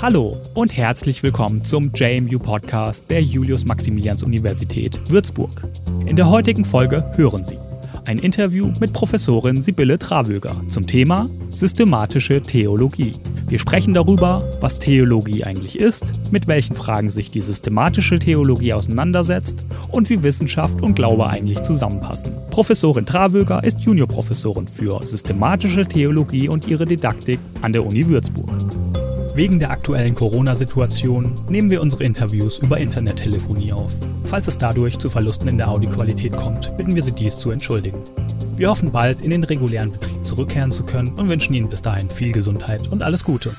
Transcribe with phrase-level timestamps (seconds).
[0.00, 5.68] Hallo und herzlich willkommen zum JMU Podcast der Julius-Maximilians-Universität Würzburg.
[6.06, 7.58] In der heutigen Folge hören Sie
[8.08, 13.12] ein Interview mit Professorin Sibylle Travöger zum Thema systematische Theologie.
[13.48, 19.66] Wir sprechen darüber, was Theologie eigentlich ist, mit welchen Fragen sich die systematische Theologie auseinandersetzt
[19.92, 22.32] und wie Wissenschaft und Glaube eigentlich zusammenpassen.
[22.50, 28.48] Professorin Travöger ist Juniorprofessorin für systematische Theologie und ihre Didaktik an der Uni Würzburg.
[29.38, 33.94] Wegen der aktuellen Corona-Situation nehmen wir unsere Interviews über Internettelefonie auf.
[34.24, 38.02] Falls es dadurch zu Verlusten in der Audioqualität kommt, bitten wir Sie dies zu entschuldigen.
[38.56, 42.10] Wir hoffen bald in den regulären Betrieb zurückkehren zu können und wünschen Ihnen bis dahin
[42.10, 43.54] viel Gesundheit und alles Gute.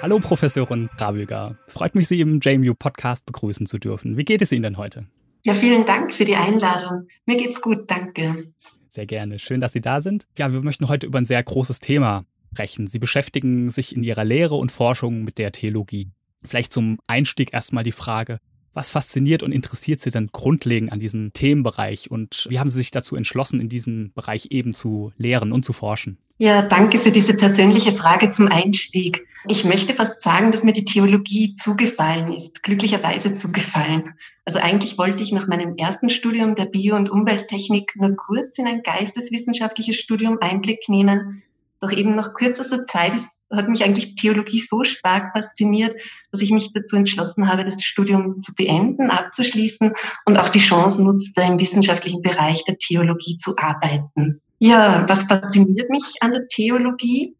[0.00, 1.58] Hallo Professorin Ravöger.
[1.66, 4.16] Freut mich, Sie im JMU Podcast begrüßen zu dürfen.
[4.16, 5.06] Wie geht es Ihnen denn heute?
[5.44, 7.08] Ja, vielen Dank für die Einladung.
[7.26, 8.52] Mir geht's gut, danke.
[8.88, 9.40] Sehr gerne.
[9.40, 10.28] Schön, dass Sie da sind.
[10.38, 12.86] Ja, wir möchten heute über ein sehr großes Thema sprechen.
[12.86, 16.10] Sie beschäftigen sich in ihrer Lehre und Forschung mit der Theologie.
[16.44, 18.40] Vielleicht zum Einstieg erstmal die Frage,
[18.72, 22.90] was fasziniert und interessiert Sie denn grundlegend an diesem Themenbereich und wie haben Sie sich
[22.90, 26.18] dazu entschlossen, in diesem Bereich eben zu lehren und zu forschen?
[26.38, 29.26] Ja, danke für diese persönliche Frage zum Einstieg.
[29.46, 34.14] Ich möchte fast sagen, dass mir die Theologie zugefallen ist, glücklicherweise zugefallen.
[34.44, 38.66] Also eigentlich wollte ich nach meinem ersten Studium der Bio- und Umwelttechnik nur kurz in
[38.66, 41.42] ein geisteswissenschaftliches Studium Einblick nehmen,
[41.80, 45.96] doch eben nach kürzester Zeit ist, hat mich eigentlich Theologie so stark fasziniert,
[46.30, 49.92] dass ich mich dazu entschlossen habe, das Studium zu beenden, abzuschließen
[50.26, 54.40] und auch die Chance nutzte, im wissenschaftlichen Bereich der Theologie zu arbeiten.
[54.58, 57.34] Ja, was fasziniert mich an der Theologie?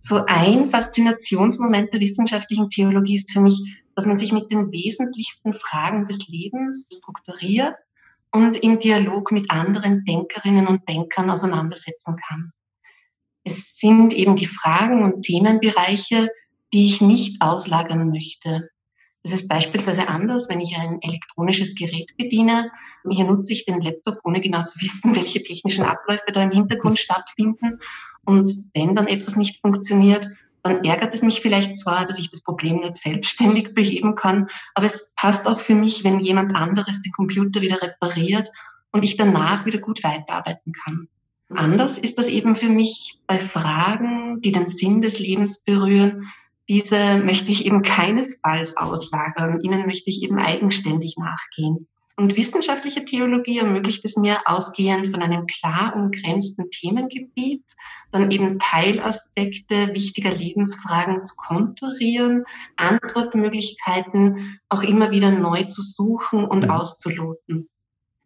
[0.00, 3.60] So ein Faszinationsmoment der wissenschaftlichen Theologie ist für mich,
[3.94, 7.76] dass man sich mit den wesentlichsten Fragen des Lebens strukturiert
[8.30, 12.52] und im Dialog mit anderen Denkerinnen und Denkern auseinandersetzen kann.
[13.46, 16.30] Es sind eben die Fragen und Themenbereiche,
[16.72, 18.70] die ich nicht auslagern möchte.
[19.22, 22.72] Das ist beispielsweise anders, wenn ich ein elektronisches Gerät bediene.
[23.08, 26.98] Hier nutze ich den Laptop, ohne genau zu wissen, welche technischen Abläufe da im Hintergrund
[26.98, 27.78] stattfinden.
[28.24, 30.26] Und wenn dann etwas nicht funktioniert,
[30.64, 34.86] dann ärgert es mich vielleicht zwar, dass ich das Problem nicht selbstständig beheben kann, aber
[34.86, 38.50] es passt auch für mich, wenn jemand anderes den Computer wieder repariert
[38.90, 41.06] und ich danach wieder gut weiterarbeiten kann.
[41.48, 46.28] Anders ist das eben für mich bei Fragen, die den Sinn des Lebens berühren.
[46.68, 49.60] Diese möchte ich eben keinesfalls auslagern.
[49.60, 51.86] Ihnen möchte ich eben eigenständig nachgehen.
[52.18, 57.64] Und wissenschaftliche Theologie ermöglicht es mir, ausgehend von einem klar umgrenzten Themengebiet,
[58.10, 62.44] dann eben Teilaspekte wichtiger Lebensfragen zu konturieren,
[62.76, 66.70] Antwortmöglichkeiten auch immer wieder neu zu suchen und mhm.
[66.70, 67.68] auszuloten.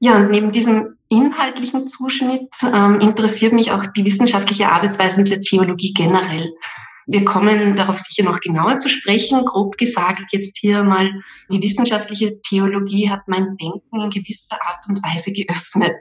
[0.02, 5.92] Ja, und neben diesem inhaltlichen Zuschnitt ähm, interessiert mich auch die wissenschaftliche Arbeitsweise der Theologie
[5.92, 6.50] generell.
[7.06, 9.44] Wir kommen darauf sicher noch genauer zu sprechen.
[9.44, 11.10] Grob gesagt jetzt hier mal,
[11.50, 15.98] die wissenschaftliche Theologie hat mein Denken in gewisser Art und Weise geöffnet.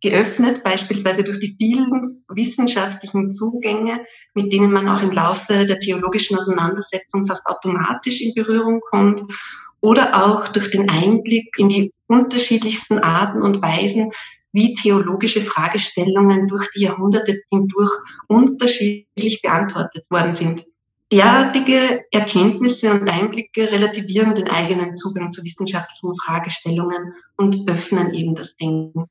[0.00, 6.38] Geöffnet beispielsweise durch die vielen wissenschaftlichen Zugänge, mit denen man auch im Laufe der theologischen
[6.38, 9.20] Auseinandersetzung fast automatisch in Berührung kommt
[9.80, 14.12] oder auch durch den Einblick in die unterschiedlichsten Arten und Weisen,
[14.52, 17.90] wie theologische Fragestellungen durch die Jahrhunderte hindurch
[18.26, 20.64] unterschiedlich beantwortet worden sind.
[21.12, 28.56] Derartige Erkenntnisse und Einblicke relativieren den eigenen Zugang zu wissenschaftlichen Fragestellungen und öffnen eben das
[28.56, 29.04] Denken.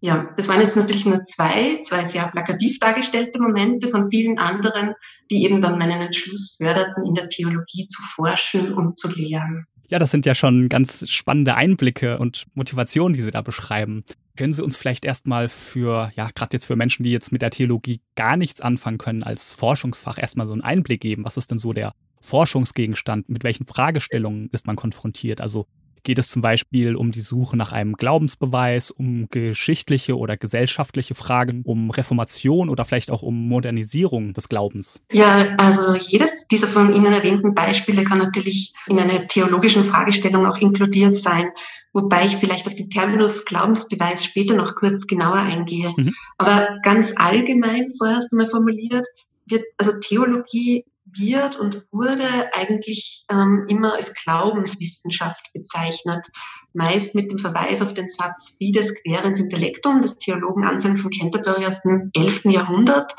[0.00, 4.94] Ja, das waren jetzt natürlich nur zwei, zwei sehr plakativ dargestellte Momente von vielen anderen,
[5.30, 9.66] die eben dann meinen Entschluss förderten, in der Theologie zu forschen und zu lehren.
[9.90, 14.04] Ja, das sind ja schon ganz spannende Einblicke und Motivationen, die Sie da beschreiben.
[14.36, 17.50] Können Sie uns vielleicht erstmal für, ja, gerade jetzt für Menschen, die jetzt mit der
[17.50, 21.24] Theologie gar nichts anfangen können, als Forschungsfach erstmal so einen Einblick geben?
[21.24, 23.30] Was ist denn so der Forschungsgegenstand?
[23.30, 25.40] Mit welchen Fragestellungen ist man konfrontiert?
[25.40, 25.66] Also
[26.02, 31.62] geht es zum Beispiel um die Suche nach einem Glaubensbeweis, um geschichtliche oder gesellschaftliche Fragen,
[31.64, 35.00] um Reformation oder vielleicht auch um Modernisierung des Glaubens?
[35.12, 40.58] Ja, also jedes dieser von Ihnen erwähnten Beispiele kann natürlich in einer theologischen Fragestellung auch
[40.58, 41.50] inkludiert sein,
[41.92, 45.92] wobei ich vielleicht auf die Terminus Glaubensbeweis später noch kurz genauer eingehe.
[45.96, 46.14] Mhm.
[46.38, 49.06] Aber ganz allgemein vorerst einmal formuliert,
[49.46, 50.84] wird also Theologie
[51.18, 56.26] wird und wurde eigentlich ähm, immer als Glaubenswissenschaft bezeichnet.
[56.72, 61.66] Meist mit dem Verweis auf den Satz Fides querens intellectum des Theologen Anselm von Canterbury
[61.66, 62.44] aus dem 11.
[62.44, 63.14] Jahrhundert.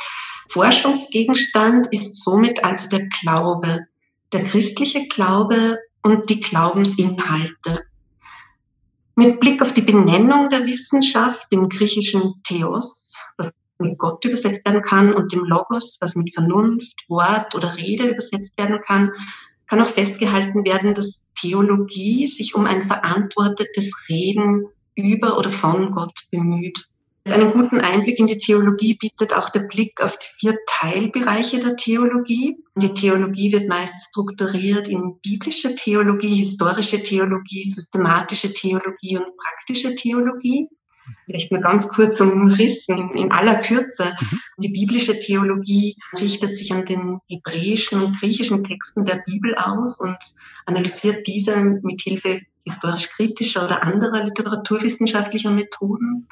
[0.49, 3.85] Forschungsgegenstand ist somit also der Glaube,
[4.31, 7.85] der christliche Glaube und die Glaubensinhalte.
[9.15, 13.08] Mit Blick auf die Benennung der Wissenschaft, dem griechischen Theos,
[13.79, 18.57] mit Gott übersetzt werden kann, und dem Logos, was mit Vernunft, Wort oder Rede übersetzt
[18.57, 19.11] werden kann,
[19.67, 26.27] kann auch festgehalten werden, dass Theologie sich um ein verantwortetes Reden über oder von Gott
[26.31, 26.89] bemüht.
[27.25, 31.75] Einen guten Einblick in die Theologie bietet auch der Blick auf die vier Teilbereiche der
[31.75, 32.63] Theologie.
[32.75, 40.69] Die Theologie wird meist strukturiert in biblische Theologie, historische Theologie, systematische Theologie und praktische Theologie.
[41.25, 44.13] Vielleicht nur ganz kurz umrissen, in aller Kürze.
[44.19, 44.39] Mhm.
[44.57, 50.17] Die biblische Theologie richtet sich an den hebräischen und griechischen Texten der Bibel aus und
[50.65, 56.27] analysiert diese mit Hilfe historisch-kritischer oder anderer literaturwissenschaftlicher Methoden.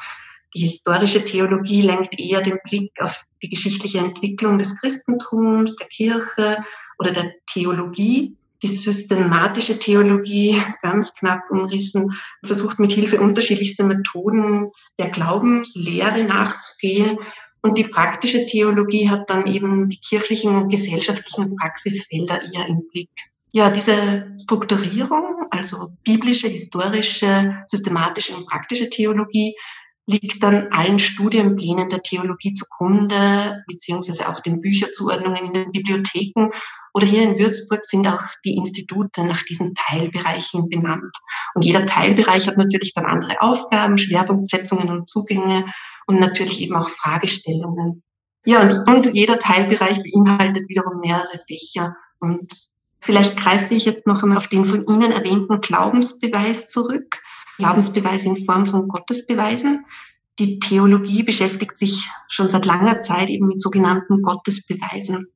[0.53, 6.63] Die historische Theologie lenkt eher den Blick auf die geschichtliche Entwicklung des Christentums, der Kirche
[6.99, 8.35] oder der Theologie.
[8.63, 12.13] Die systematische Theologie, ganz knapp umrissen,
[12.43, 17.19] versucht mit Hilfe unterschiedlichster Methoden der Glaubenslehre nachzugehen.
[17.61, 23.09] Und die praktische Theologie hat dann eben die kirchlichen und gesellschaftlichen Praxisfelder eher im Blick.
[23.53, 29.55] Ja, diese Strukturierung, also biblische, historische, systematische und praktische Theologie,
[30.07, 36.51] liegt dann allen Studienplänen der Theologie zugrunde, beziehungsweise auch den Bücherzuordnungen in den Bibliotheken.
[36.97, 41.15] Oder hier in Würzburg sind auch die Institute nach diesen Teilbereichen benannt.
[41.53, 45.65] Und jeder Teilbereich hat natürlich dann andere Aufgaben, Schwerpunktsetzungen und Zugänge
[46.07, 48.01] und natürlich eben auch Fragestellungen.
[48.47, 51.95] Ja, und, und jeder Teilbereich beinhaltet wiederum mehrere Fächer.
[52.19, 52.51] Und
[52.99, 57.21] vielleicht greife ich jetzt noch einmal auf den von Ihnen erwähnten Glaubensbeweis zurück.
[57.59, 59.85] Glaubensbeweise in Form von Gottesbeweisen.
[60.39, 65.27] Die Theologie beschäftigt sich schon seit langer Zeit eben mit sogenannten Gottesbeweisen.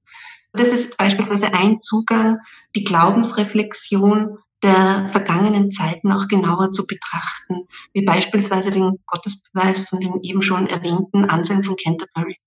[0.53, 2.39] Das ist beispielsweise ein Zugang,
[2.75, 10.19] die Glaubensreflexion der vergangenen Zeiten auch genauer zu betrachten, wie beispielsweise den Gottesbeweis von dem
[10.21, 12.37] eben schon erwähnten Anselm von Canterbury.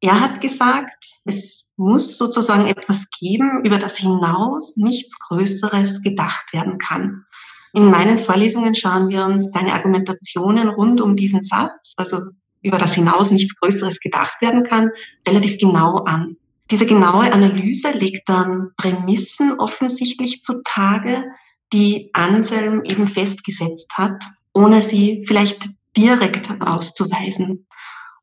[0.00, 6.78] Er hat gesagt, es muss sozusagen etwas geben, über das hinaus nichts Größeres gedacht werden
[6.78, 7.24] kann.
[7.72, 12.18] In meinen Vorlesungen schauen wir uns seine Argumentationen rund um diesen Satz, also
[12.60, 14.90] über das hinaus nichts Größeres gedacht werden kann,
[15.26, 16.36] relativ genau an.
[16.72, 21.22] Diese genaue Analyse legt dann Prämissen offensichtlich zutage,
[21.70, 24.24] die Anselm eben festgesetzt hat,
[24.54, 27.66] ohne sie vielleicht direkt auszuweisen.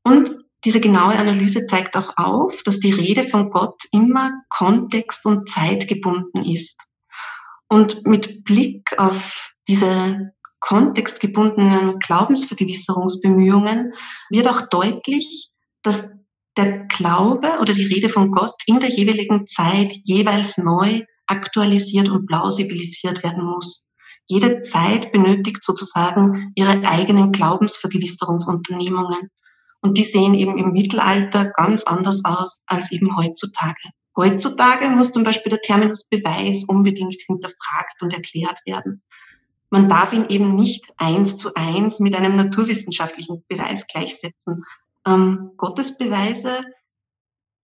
[0.01, 0.31] Und
[0.65, 6.43] diese genaue Analyse zeigt auch auf, dass die Rede von Gott immer kontext- und zeitgebunden
[6.43, 6.81] ist.
[7.67, 13.93] Und mit Blick auf diese kontextgebundenen Glaubensvergewisserungsbemühungen
[14.31, 15.51] wird auch deutlich,
[15.83, 16.09] dass
[16.59, 22.25] der Glaube oder die Rede von Gott in der jeweiligen Zeit jeweils neu aktualisiert und
[22.27, 23.87] plausibilisiert werden muss.
[24.27, 29.29] Jede Zeit benötigt sozusagen ihre eigenen Glaubensvergewisserungsunternehmungen.
[29.81, 33.89] Und die sehen eben im Mittelalter ganz anders aus als eben heutzutage.
[34.17, 39.01] Heutzutage muss zum Beispiel der Terminus Beweis unbedingt hinterfragt und erklärt werden.
[39.69, 44.65] Man darf ihn eben nicht eins zu eins mit einem naturwissenschaftlichen Beweis gleichsetzen.
[45.05, 46.61] Ähm, Gottesbeweise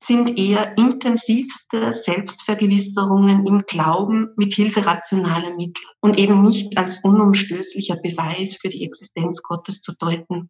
[0.03, 7.97] sind eher intensivste Selbstvergewisserungen im Glauben mit Hilfe rationaler Mittel und eben nicht als unumstößlicher
[7.97, 10.49] Beweis für die Existenz Gottes zu deuten.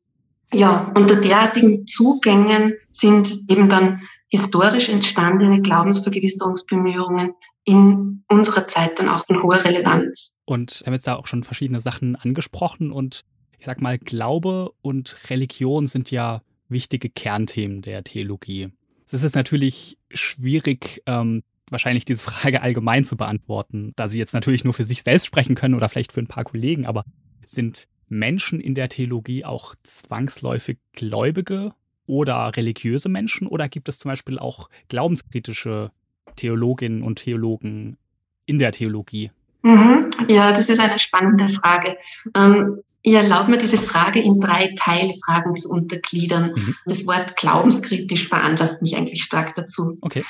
[0.53, 7.33] Ja, unter derartigen Zugängen sind eben dann historisch entstandene Glaubensvergewisserungsbemühungen
[7.63, 10.35] in unserer Zeit dann auch von hoher Relevanz.
[10.45, 13.21] Und wir haben jetzt da auch schon verschiedene Sachen angesprochen und
[13.57, 18.69] ich sag mal, Glaube und Religion sind ja wichtige Kernthemen der Theologie.
[19.11, 24.63] Es ist natürlich schwierig, ähm, wahrscheinlich diese Frage allgemein zu beantworten, da sie jetzt natürlich
[24.63, 27.03] nur für sich selbst sprechen können oder vielleicht für ein paar Kollegen, aber
[27.45, 31.73] sind Menschen in der Theologie auch zwangsläufig Gläubige
[32.07, 35.91] oder religiöse Menschen oder gibt es zum Beispiel auch glaubenskritische
[36.35, 37.97] Theologinnen und Theologen
[38.45, 39.31] in der Theologie?
[39.63, 40.11] Mhm.
[40.27, 41.97] Ja, das ist eine spannende Frage.
[42.35, 46.53] Ähm, ich erlaube mir diese Frage in drei Teilfragen zu untergliedern.
[46.55, 46.75] Mhm.
[46.85, 49.99] Das Wort glaubenskritisch veranlasst mich eigentlich stark dazu.
[50.01, 50.25] Okay.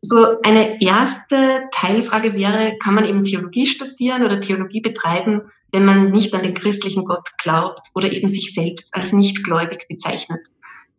[0.00, 5.42] So eine erste Teilfrage wäre, kann man eben Theologie studieren oder Theologie betreiben,
[5.72, 10.40] wenn man nicht an den christlichen Gott glaubt oder eben sich selbst als nichtgläubig bezeichnet?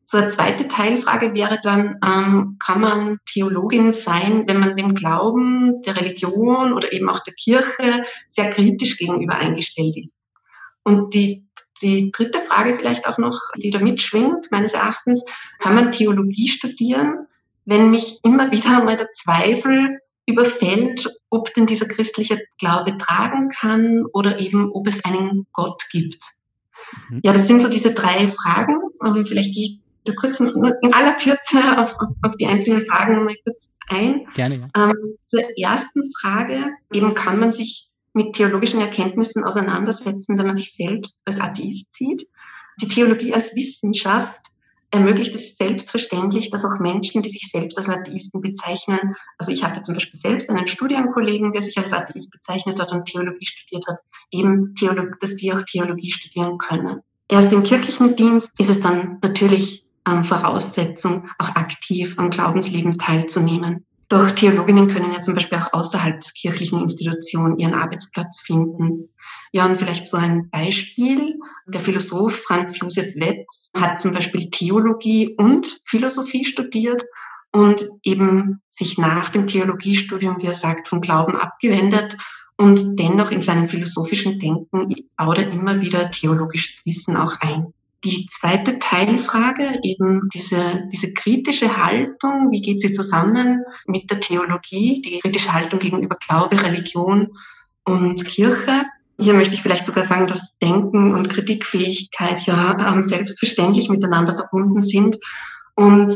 [0.06, 5.82] So eine zweite Teilfrage wäre dann, ähm, kann man Theologin sein, wenn man dem Glauben,
[5.82, 10.27] der Religion oder eben auch der Kirche sehr kritisch gegenüber eingestellt ist?
[10.88, 11.44] Und die,
[11.82, 15.26] die dritte Frage vielleicht auch noch, die da mitschwingt, meines Erachtens,
[15.60, 17.28] kann man Theologie studieren,
[17.66, 24.06] wenn mich immer wieder einmal der Zweifel überfällt, ob denn dieser christliche Glaube tragen kann
[24.14, 26.24] oder eben, ob es einen Gott gibt.
[27.10, 27.20] Mhm.
[27.22, 28.80] Ja, das sind so diese drei Fragen.
[29.06, 33.26] Ähm, vielleicht gehe ich da kurz in aller Kürze auf, auf, auf die einzelnen Fragen
[33.26, 34.26] mal kurz ein.
[34.36, 34.86] Gerne, ja.
[34.86, 37.87] Ähm, zur ersten Frage, eben kann man sich
[38.18, 42.28] mit theologischen Erkenntnissen auseinandersetzen, wenn man sich selbst als Atheist sieht.
[42.82, 44.52] Die Theologie als Wissenschaft
[44.92, 49.82] ermöglicht es selbstverständlich, dass auch Menschen, die sich selbst als Atheisten bezeichnen, also ich hatte
[49.82, 54.00] zum Beispiel selbst einen Studienkollegen, der sich als Atheist bezeichnet hat und Theologie studiert hat,
[54.32, 57.02] eben, Theolog dass die auch Theologie studieren können.
[57.30, 63.86] Erst im kirchlichen Dienst ist es dann natürlich ähm, Voraussetzung, auch aktiv am Glaubensleben teilzunehmen.
[64.10, 69.10] Doch Theologinnen können ja zum Beispiel auch außerhalb des kirchlichen Institutionen ihren Arbeitsplatz finden.
[69.52, 71.36] Ja, und vielleicht so ein Beispiel.
[71.68, 77.04] Der Philosoph Franz Josef Wetz hat zum Beispiel Theologie und Philosophie studiert
[77.52, 82.16] und eben sich nach dem Theologiestudium, wie er sagt, vom Glauben abgewendet
[82.58, 87.74] und dennoch in seinem philosophischen Denken baut er immer wieder theologisches Wissen auch ein.
[88.08, 95.02] Die zweite Teilfrage, eben diese, diese kritische Haltung, wie geht sie zusammen mit der Theologie,
[95.02, 97.38] die kritische Haltung gegenüber Glaube, Religion
[97.84, 98.86] und Kirche.
[99.20, 105.18] Hier möchte ich vielleicht sogar sagen, dass Denken und Kritikfähigkeit ja selbstverständlich miteinander verbunden sind.
[105.76, 106.14] Und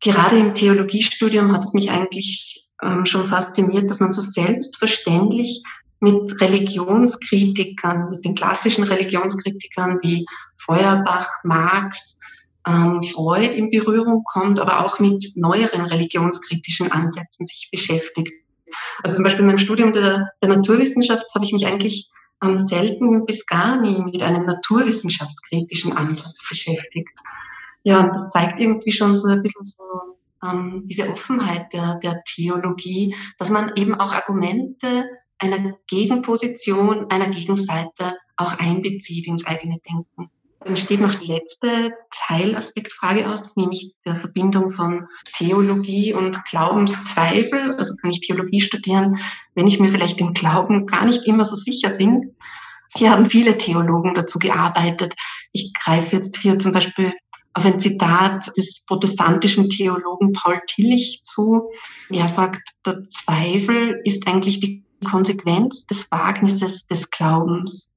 [0.00, 5.62] gerade im Theologiestudium hat es mich eigentlich ähm, schon fasziniert, dass man so selbstverständlich
[6.00, 10.26] mit Religionskritikern, mit den klassischen Religionskritikern wie
[10.64, 12.18] Feuerbach, Marx,
[12.66, 18.32] ähm, Freud in Berührung kommt, aber auch mit neueren religionskritischen Ansätzen sich beschäftigt.
[19.02, 22.10] Also zum Beispiel in meinem Studium der, der Naturwissenschaft habe ich mich eigentlich
[22.42, 27.18] ähm, selten bis gar nie mit einem naturwissenschaftskritischen Ansatz beschäftigt.
[27.84, 29.82] Ja, und das zeigt irgendwie schon so ein bisschen so
[30.44, 35.04] ähm, diese Offenheit der, der Theologie, dass man eben auch Argumente
[35.38, 40.30] einer Gegenposition, einer Gegenseite auch einbezieht ins eigene Denken.
[40.64, 47.74] Dann steht noch die letzte Teilaspektfrage aus, nämlich der Verbindung von Theologie und Glaubenszweifel.
[47.76, 49.18] Also kann ich Theologie studieren,
[49.54, 52.36] wenn ich mir vielleicht im Glauben gar nicht immer so sicher bin.
[52.94, 55.14] Hier haben viele Theologen dazu gearbeitet.
[55.52, 57.12] Ich greife jetzt hier zum Beispiel
[57.54, 61.70] auf ein Zitat des protestantischen Theologen Paul Tillich zu.
[62.10, 67.91] Er sagt, der Zweifel ist eigentlich die Konsequenz des Wagnisses des Glaubens.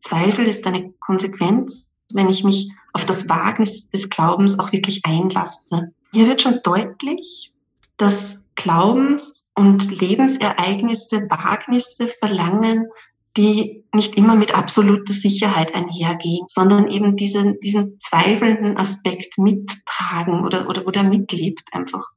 [0.00, 5.92] Zweifel ist eine Konsequenz, wenn ich mich auf das Wagnis des Glaubens auch wirklich einlasse.
[6.12, 7.52] Hier wird schon deutlich,
[7.96, 12.86] dass Glaubens- und Lebensereignisse Wagnisse verlangen,
[13.36, 20.68] die nicht immer mit absoluter Sicherheit einhergehen, sondern eben diesen, diesen zweifelnden Aspekt mittragen oder,
[20.68, 22.12] oder wo der mitlebt einfach.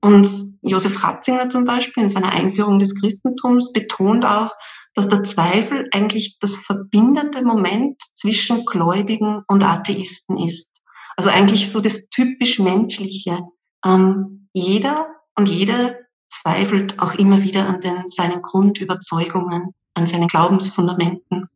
[0.00, 0.28] Und
[0.62, 4.54] Josef Ratzinger zum Beispiel in seiner Einführung des Christentums betont auch,
[4.94, 10.70] dass der Zweifel eigentlich das verbindende Moment zwischen Gläubigen und Atheisten ist.
[11.16, 13.40] Also eigentlich so das typisch Menschliche.
[13.84, 21.48] Ähm, jeder und jede zweifelt auch immer wieder an den, seinen Grundüberzeugungen, an seinen Glaubensfundamenten.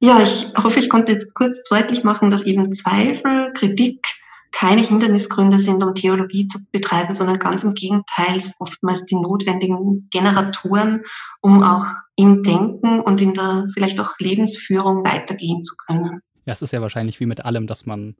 [0.00, 4.06] Ja, ich hoffe, ich konnte jetzt kurz deutlich machen, dass eben Zweifel, Kritik,
[4.52, 11.02] keine Hindernisgründe sind, um Theologie zu betreiben, sondern ganz im Gegenteil oftmals die notwendigen Generatoren,
[11.40, 11.86] um auch
[12.16, 16.20] im Denken und in der vielleicht auch Lebensführung weitergehen zu können.
[16.46, 18.16] Ja, es ist ja wahrscheinlich wie mit allem, dass man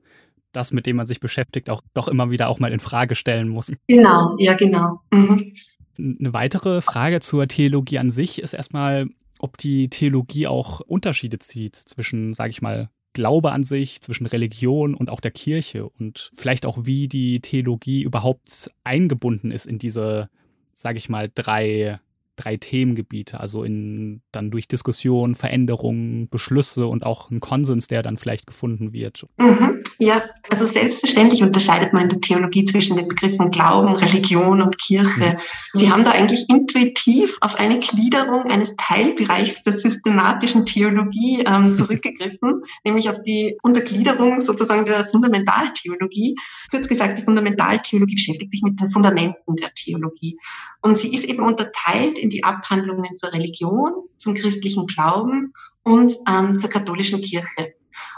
[0.51, 3.47] das, mit dem man sich beschäftigt, auch doch immer wieder auch mal in Frage stellen
[3.49, 3.71] muss.
[3.87, 5.01] Genau, ja, genau.
[5.11, 5.53] Mhm.
[5.97, 9.07] Eine weitere Frage zur Theologie an sich ist erstmal,
[9.39, 14.93] ob die Theologie auch Unterschiede zieht zwischen, sage ich mal, Glaube an sich, zwischen Religion
[14.93, 20.29] und auch der Kirche und vielleicht auch, wie die Theologie überhaupt eingebunden ist in diese,
[20.73, 21.99] sage ich mal, drei
[22.37, 28.17] drei Themengebiete, also in dann durch Diskussion, Veränderungen, Beschlüsse und auch ein Konsens, der dann
[28.17, 29.25] vielleicht gefunden wird.
[29.37, 34.77] Mhm, ja, also selbstverständlich unterscheidet man in der Theologie zwischen den Begriffen Glauben, Religion und
[34.77, 35.37] Kirche.
[35.37, 35.39] Mhm.
[35.73, 42.63] Sie haben da eigentlich intuitiv auf eine Gliederung eines Teilbereichs der systematischen Theologie ähm, zurückgegriffen,
[42.85, 46.35] nämlich auf die Untergliederung sozusagen der Fundamentaltheologie.
[46.69, 50.37] Kurz gesagt, die Fundamentaltheologie beschäftigt sich mit den Fundamenten der Theologie.
[50.81, 55.53] Und sie ist eben unterteilt in die Abhandlungen zur Religion, zum christlichen Glauben
[55.83, 57.73] und ähm, zur katholischen Kirche.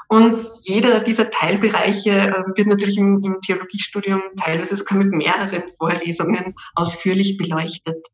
[0.08, 6.56] Und jeder dieser Teilbereiche äh, wird natürlich im, im Theologiestudium teilweise sogar mit mehreren Vorlesungen
[6.74, 8.08] ausführlich beleuchtet.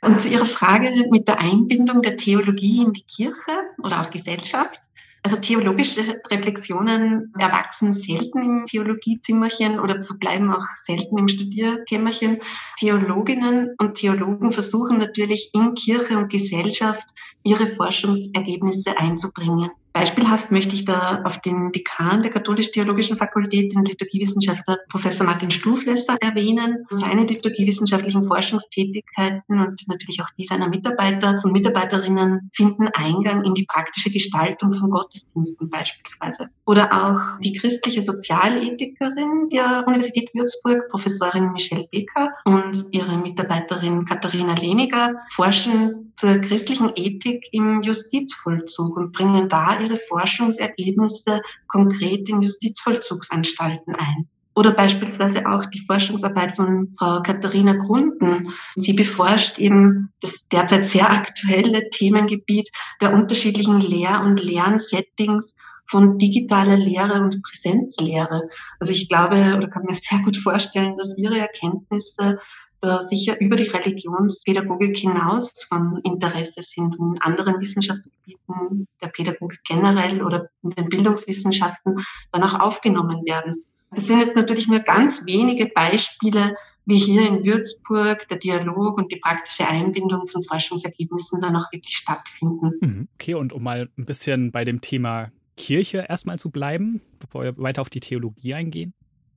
[0.00, 3.52] Und zu Ihrer Frage mit der Einbindung der Theologie in die Kirche
[3.82, 4.80] oder auch Gesellschaft
[5.22, 12.40] Also theologische Reflexionen erwachsen selten im Theologiezimmerchen oder verbleiben auch selten im Studierkämmerchen.
[12.78, 17.06] Theologinnen und Theologen versuchen natürlich in Kirche und Gesellschaft
[17.42, 19.70] ihre Forschungsergebnisse einzubringen.
[19.92, 26.16] Beispielhaft möchte ich da auf den Dekan der Katholisch-Theologischen Fakultät, den Liturgiewissenschaftler Professor Martin Stuflesser
[26.20, 26.86] erwähnen.
[26.90, 33.66] Seine liturgiewissenschaftlichen Forschungstätigkeiten und natürlich auch die seiner Mitarbeiter und Mitarbeiterinnen finden Eingang in die
[33.66, 36.50] praktische Gestaltung von Gottesdiensten beispielsweise.
[36.66, 44.54] Oder auch die christliche Sozialethikerin der Universität Würzburg, Professorin Michelle Becker und ihre Mitarbeiterin Katharina
[44.54, 53.94] Leniger forschen zur christlichen Ethik im Justizvollzug und bringen da ihre Forschungsergebnisse konkret in Justizvollzugsanstalten
[53.94, 54.28] ein.
[54.54, 58.52] Oder beispielsweise auch die Forschungsarbeit von Frau Katharina Grunden.
[58.74, 62.68] Sie beforscht eben das derzeit sehr aktuelle Themengebiet
[63.00, 65.54] der unterschiedlichen Lehr- und Lernsettings
[65.86, 68.50] von digitaler Lehre und Präsenzlehre.
[68.78, 72.38] Also ich glaube oder kann mir sehr gut vorstellen, dass ihre Erkenntnisse
[72.80, 80.22] da sicher über die Religionspädagogik hinaus von Interesse sind in anderen Wissenschaftsgebieten der Pädagogik generell
[80.22, 81.96] oder in den Bildungswissenschaften
[82.32, 83.62] dann auch aufgenommen werden.
[83.90, 86.56] Das sind jetzt natürlich nur ganz wenige Beispiele,
[86.86, 91.96] wie hier in Würzburg der Dialog und die praktische Einbindung von Forschungsergebnissen dann auch wirklich
[91.96, 92.72] stattfinden.
[92.80, 93.08] Mhm.
[93.14, 97.58] Okay, und um mal ein bisschen bei dem Thema Kirche erstmal zu bleiben, bevor wir
[97.58, 98.94] weiter auf die Theologie eingehen,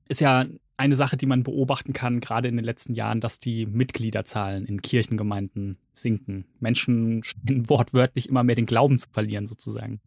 [0.08, 0.46] ist ja
[0.76, 4.82] eine Sache, die man beobachten kann, gerade in den letzten Jahren, dass die Mitgliederzahlen in
[4.82, 6.46] Kirchengemeinden sinken.
[6.60, 10.00] Menschen scheinen wortwörtlich immer mehr den Glauben zu verlieren, sozusagen.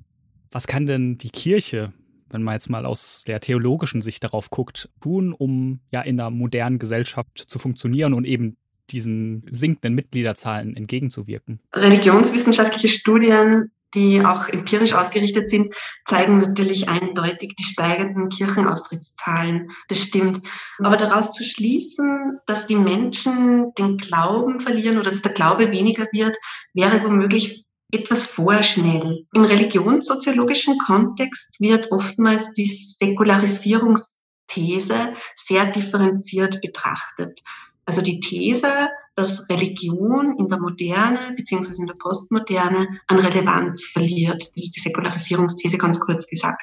[0.52, 1.94] Was kann denn die Kirche,
[2.30, 6.30] wenn man jetzt mal aus der theologischen Sicht darauf guckt, tun, um ja in einer
[6.30, 8.58] modernen Gesellschaft zu funktionieren und eben
[8.90, 11.60] diesen sinkenden Mitgliederzahlen entgegenzuwirken?
[11.74, 15.74] Religionswissenschaftliche Studien die auch empirisch ausgerichtet sind,
[16.06, 19.72] zeigen natürlich eindeutig die steigenden Kirchenaustrittszahlen.
[19.88, 20.48] Das stimmt.
[20.78, 26.06] Aber daraus zu schließen, dass die Menschen den Glauben verlieren oder dass der Glaube weniger
[26.12, 26.38] wird,
[26.74, 29.26] wäre womöglich etwas vorschnell.
[29.34, 37.42] Im religionssoziologischen Kontext wird oftmals die Säkularisierungsthese sehr differenziert betrachtet.
[37.86, 44.44] Also die These, dass Religion in der Moderne beziehungsweise in der Postmoderne an Relevanz verliert.
[44.56, 46.62] Das ist die Säkularisierungsthese ganz kurz gesagt.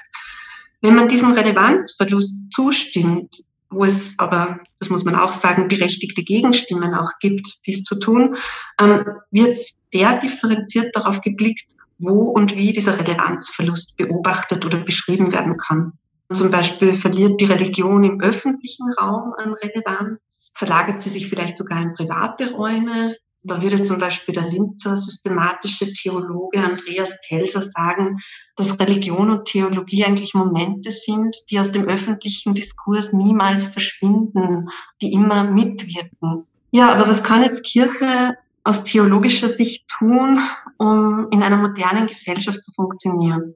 [0.81, 6.95] Wenn man diesem Relevanzverlust zustimmt, wo es aber, das muss man auch sagen, berechtigte Gegenstimmen
[6.95, 8.37] auch gibt, dies zu tun,
[8.81, 9.57] ähm, wird
[9.93, 15.95] sehr differenziert darauf geblickt, wo und wie dieser Relevanzverlust beobachtet oder beschrieben werden kann.
[16.33, 20.21] Zum Beispiel verliert die Religion im öffentlichen Raum an Relevanz
[20.55, 23.17] verlagert sie sich vielleicht sogar in private Räume.
[23.43, 28.21] Da würde zum Beispiel der Linzer systematische Theologe Andreas Telser sagen,
[28.57, 34.71] dass Religion und Theologie eigentlich Momente sind, die aus dem öffentlichen Diskurs niemals verschwinden,
[35.03, 36.47] die immer mitwirken.
[36.71, 40.40] Ja, aber was kann jetzt Kirche aus theologischer Sicht tun,
[40.79, 43.55] um in einer modernen Gesellschaft zu funktionieren?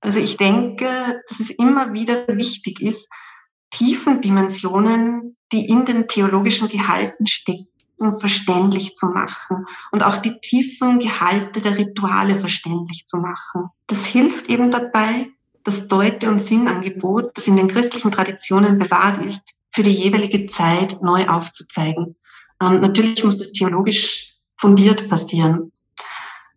[0.00, 3.08] Also ich denke, dass es immer wieder wichtig ist,
[3.70, 7.66] tiefen Dimensionen, die in den theologischen Gehalten stecken,
[8.18, 13.70] verständlich zu machen und auch die tiefen Gehalte der Rituale verständlich zu machen.
[13.86, 15.28] Das hilft eben dabei,
[15.64, 21.02] das Deute- und Sinnangebot, das in den christlichen Traditionen bewahrt ist, für die jeweilige Zeit
[21.02, 22.16] neu aufzuzeigen.
[22.62, 25.72] Ähm, natürlich muss das theologisch fundiert passieren.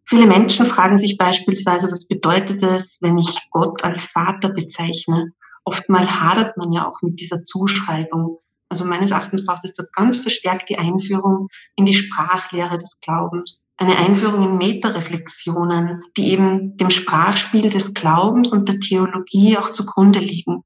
[0.05, 5.31] Viele Menschen fragen sich beispielsweise, was bedeutet es, wenn ich Gott als Vater bezeichne?
[5.63, 8.39] Oftmal hadert man ja auch mit dieser Zuschreibung.
[8.73, 13.63] Also meines Erachtens braucht es dort ganz verstärkt die Einführung in die Sprachlehre des Glaubens.
[13.77, 20.17] Eine Einführung in Metareflexionen, die eben dem Sprachspiel des Glaubens und der Theologie auch zugrunde
[20.17, 20.63] liegen.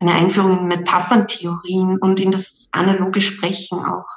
[0.00, 4.08] Eine Einführung in Metapherntheorien und in das analoge Sprechen auch.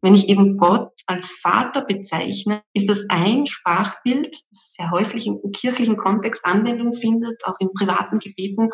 [0.00, 5.38] Wenn ich eben Gott als Vater bezeichne, ist das ein Sprachbild, das sehr häufig im
[5.52, 8.70] kirchlichen Kontext Anwendung findet, auch in privaten Gebeten,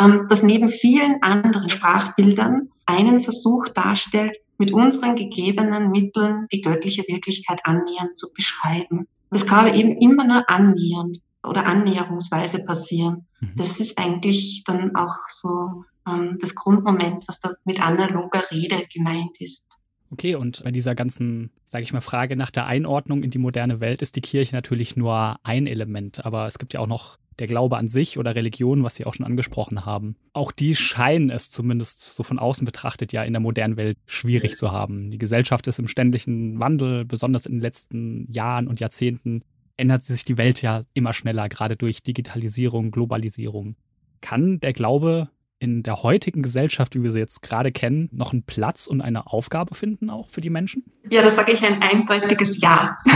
[0.00, 7.04] ähm, das neben vielen anderen Sprachbildern einen Versuch darstellt, mit unseren gegebenen Mitteln die göttliche
[7.08, 9.08] Wirklichkeit annähernd zu beschreiben.
[9.30, 13.26] Das kann aber eben immer nur annähernd oder annäherungsweise passieren.
[13.40, 13.52] Mhm.
[13.56, 19.40] Das ist eigentlich dann auch so ähm, das Grundmoment, was da mit analoger Rede gemeint
[19.40, 19.66] ist.
[20.10, 23.80] Okay, und bei dieser ganzen, sage ich mal, Frage nach der Einordnung in die moderne
[23.80, 27.46] Welt ist die Kirche natürlich nur ein Element, aber es gibt ja auch noch der
[27.46, 30.16] Glaube an sich oder Religion, was Sie auch schon angesprochen haben.
[30.32, 34.56] Auch die scheinen es zumindest so von außen betrachtet ja in der modernen Welt schwierig
[34.56, 35.10] zu haben.
[35.10, 39.42] Die Gesellschaft ist im ständigen Wandel, besonders in den letzten Jahren und Jahrzehnten.
[39.76, 43.74] ändert sich die Welt ja immer schneller, gerade durch Digitalisierung, Globalisierung.
[44.20, 48.44] Kann der Glaube in der heutigen Gesellschaft, wie wir sie jetzt gerade kennen, noch einen
[48.44, 50.84] Platz und eine Aufgabe finden, auch für die Menschen?
[51.10, 52.96] Ja, da sage ich ein eindeutiges Ja.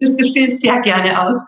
[0.00, 1.42] das, das ich sehr gerne aus.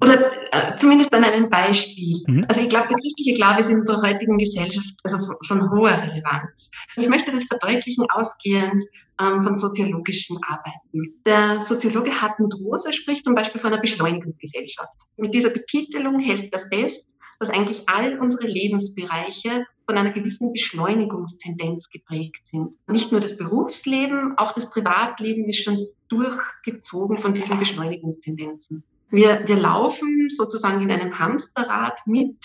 [0.00, 2.22] Oder äh, zumindest an einem Beispiel.
[2.26, 2.46] Mhm.
[2.48, 6.70] Also ich glaube, der christliche Glaube ist in unserer heutigen Gesellschaft also von hoher Relevanz.
[6.96, 8.84] Ich möchte das verdeutlichen ausgehend
[9.20, 11.20] ähm, von soziologischen Arbeiten.
[11.26, 14.92] Der Soziologe Hartmut Rosa spricht zum Beispiel von einer Beschleunigungsgesellschaft.
[15.16, 17.06] Mit dieser Betitelung hält er fest,
[17.42, 22.68] dass eigentlich all unsere Lebensbereiche von einer gewissen Beschleunigungstendenz geprägt sind.
[22.86, 28.84] Nicht nur das Berufsleben, auch das Privatleben ist schon durchgezogen von diesen Beschleunigungstendenzen.
[29.10, 32.36] Wir, wir laufen sozusagen in einem Hamsterrad mit.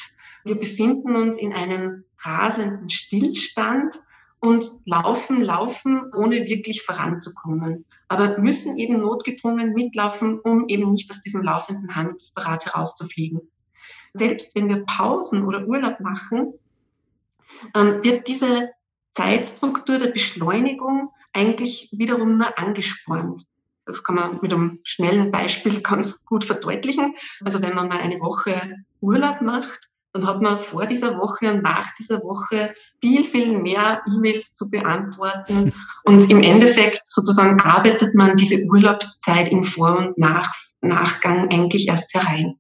[0.44, 4.02] Wir befinden uns in einem rasenden Stillstand
[4.40, 7.86] und laufen, laufen, ohne wirklich voranzukommen.
[8.08, 13.42] Aber müssen eben notgedrungen mitlaufen, um eben nicht aus diesem laufenden Hamsterrad herauszufliegen.
[14.14, 16.54] Selbst wenn wir Pausen oder Urlaub machen,
[17.76, 18.70] ähm, wird diese
[19.16, 23.44] Zeitstruktur der Beschleunigung eigentlich wiederum nur angespornt.
[23.86, 27.16] Das kann man mit einem schnellen Beispiel ganz gut verdeutlichen.
[27.44, 28.54] Also wenn man mal eine Woche
[29.02, 34.02] Urlaub macht, dann hat man vor dieser Woche und nach dieser Woche viel, viel mehr
[34.08, 35.74] E-Mails zu beantworten.
[36.04, 42.14] Und im Endeffekt sozusagen arbeitet man diese Urlaubszeit im Vor- und nach Nachgang eigentlich erst
[42.14, 42.60] herein.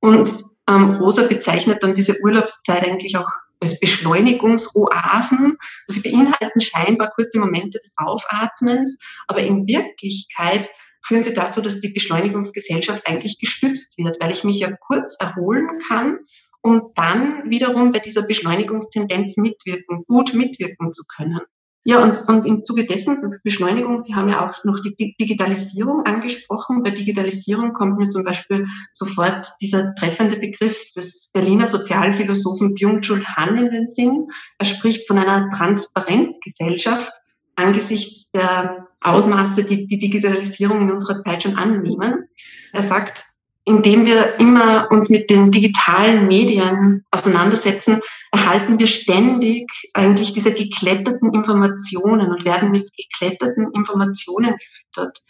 [0.00, 0.28] Und
[0.68, 3.28] ähm, Rosa bezeichnet dann diese Urlaubszeit eigentlich auch
[3.60, 5.58] als Beschleunigungsoasen.
[5.86, 10.70] Also sie beinhalten scheinbar kurze Momente des Aufatmens, aber in Wirklichkeit
[11.02, 15.78] führen sie dazu, dass die Beschleunigungsgesellschaft eigentlich gestützt wird, weil ich mich ja kurz erholen
[15.86, 16.20] kann,
[16.62, 21.40] um dann wiederum bei dieser Beschleunigungstendenz mitwirken, gut mitwirken zu können.
[21.82, 26.82] Ja, und, und im Zuge dessen, Beschleunigung, Sie haben ja auch noch die Digitalisierung angesprochen.
[26.82, 33.56] Bei Digitalisierung kommt mir zum Beispiel sofort dieser treffende Begriff des Berliner Sozialphilosophen Byung-Chul Han
[33.56, 34.28] in den Sinn.
[34.58, 37.12] Er spricht von einer Transparenzgesellschaft
[37.56, 42.28] angesichts der Ausmaße, die die Digitalisierung in unserer Zeit schon annehmen.
[42.72, 43.24] Er sagt,
[43.64, 48.00] indem wir immer uns mit den digitalen Medien auseinandersetzen,
[48.32, 55.22] erhalten wir ständig eigentlich diese gekletterten Informationen und werden mit gekletterten Informationen gefüttert,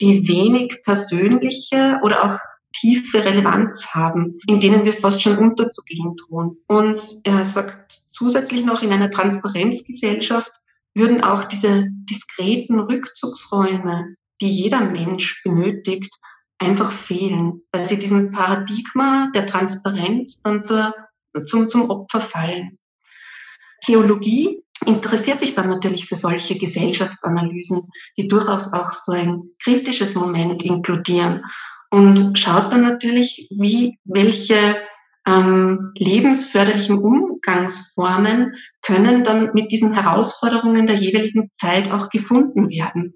[0.00, 2.38] die wenig persönliche oder auch
[2.72, 6.58] tiefe Relevanz haben, in denen wir fast schon unterzugehen drohen.
[6.66, 10.52] Und er sagt zusätzlich noch, in einer Transparenzgesellschaft
[10.94, 16.14] würden auch diese diskreten Rückzugsräume, die jeder Mensch benötigt,
[16.58, 20.94] einfach fehlen, weil sie diesem Paradigma der Transparenz dann zur,
[21.46, 22.78] zum, zum Opfer fallen.
[23.84, 27.82] Theologie interessiert sich dann natürlich für solche Gesellschaftsanalysen,
[28.16, 31.44] die durchaus auch so ein kritisches Moment inkludieren
[31.90, 34.76] und schaut dann natürlich, wie welche
[35.26, 43.14] ähm, lebensförderlichen Umgangsformen können dann mit diesen Herausforderungen der jeweiligen Zeit auch gefunden werden.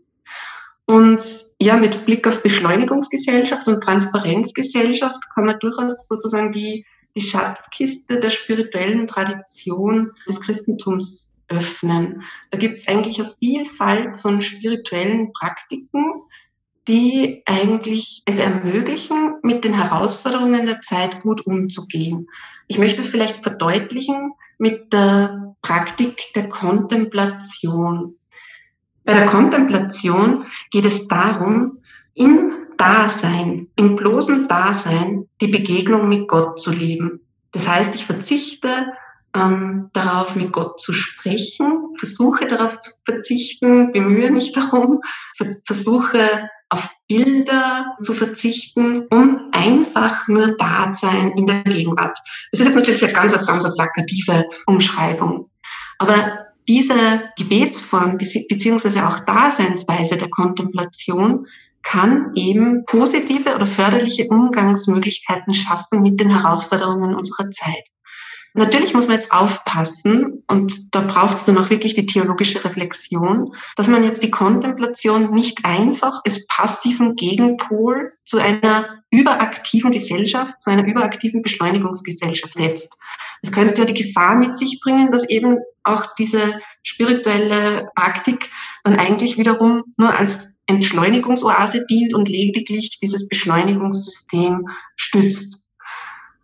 [0.90, 1.22] Und
[1.60, 8.30] ja, mit Blick auf Beschleunigungsgesellschaft und Transparenzgesellschaft kann man durchaus sozusagen die, die Schatzkiste der
[8.30, 12.24] spirituellen Tradition des Christentums öffnen.
[12.50, 16.22] Da gibt es eigentlich eine Vielfalt von spirituellen Praktiken,
[16.88, 22.26] die eigentlich es ermöglichen, mit den Herausforderungen der Zeit gut umzugehen.
[22.66, 28.16] Ich möchte es vielleicht verdeutlichen mit der Praktik der Kontemplation.
[29.10, 31.78] Bei der Kontemplation geht es darum,
[32.14, 37.20] im Dasein, im bloßen Dasein, die Begegnung mit Gott zu leben.
[37.50, 38.86] Das heißt, ich verzichte
[39.34, 45.00] ähm, darauf, mit Gott zu sprechen, versuche darauf zu verzichten, bemühe mich darum,
[45.64, 52.16] versuche auf Bilder zu verzichten, um einfach nur da sein in der Gegenwart.
[52.52, 55.50] Das ist jetzt natürlich eine ganz, ganz plakative Umschreibung.
[55.98, 61.46] Aber diese Gebetsform beziehungsweise auch Daseinsweise der Kontemplation
[61.82, 67.84] kann eben positive oder förderliche Umgangsmöglichkeiten schaffen mit den Herausforderungen unserer Zeit.
[68.54, 73.54] Natürlich muss man jetzt aufpassen, und da braucht es dann auch wirklich die theologische Reflexion,
[73.76, 80.70] dass man jetzt die Kontemplation nicht einfach als passiven Gegenpol zu einer überaktiven Gesellschaft, zu
[80.70, 82.96] einer überaktiven Beschleunigungsgesellschaft setzt.
[83.42, 88.50] Es könnte ja die Gefahr mit sich bringen, dass eben auch diese spirituelle Praktik
[88.84, 95.59] dann eigentlich wiederum nur als Entschleunigungsoase dient und lediglich dieses Beschleunigungssystem stützt.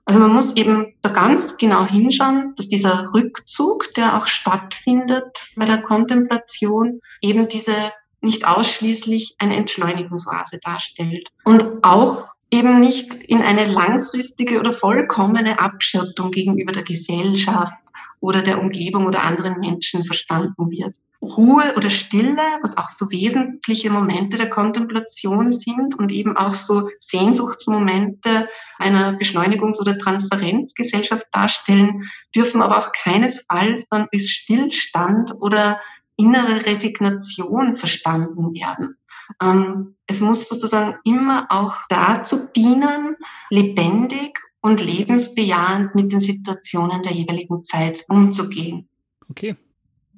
[0.06, 5.66] Also man muss eben da ganz genau hinschauen, dass dieser Rückzug, der auch stattfindet bei
[5.66, 13.66] der Kontemplation, eben diese nicht ausschließlich eine Entschleunigungsoase darstellt und auch eben nicht in eine
[13.66, 17.82] langfristige oder vollkommene Abschottung gegenüber der Gesellschaft
[18.20, 20.94] oder der Umgebung oder anderen Menschen verstanden wird.
[21.26, 26.88] Ruhe oder Stille, was auch so wesentliche Momente der Kontemplation sind und eben auch so
[27.00, 35.80] Sehnsuchtsmomente einer Beschleunigungs- oder Transparenzgesellschaft darstellen, dürfen aber auch keinesfalls dann bis Stillstand oder
[36.16, 38.96] innere Resignation verstanden werden.
[39.42, 43.16] Ähm, es muss sozusagen immer auch dazu dienen,
[43.50, 48.88] lebendig und lebensbejahend mit den Situationen der jeweiligen Zeit umzugehen.
[49.28, 49.56] Okay.